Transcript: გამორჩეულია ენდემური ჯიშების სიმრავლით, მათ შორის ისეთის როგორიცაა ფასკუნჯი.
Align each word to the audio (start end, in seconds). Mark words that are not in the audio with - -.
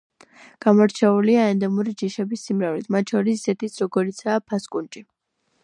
გამორჩეულია 0.65 1.43
ენდემური 1.49 1.93
ჯიშების 2.03 2.47
სიმრავლით, 2.49 2.89
მათ 2.97 3.13
შორის 3.15 3.39
ისეთის 3.43 3.77
როგორიცაა 3.85 4.43
ფასკუნჯი. 4.51 5.05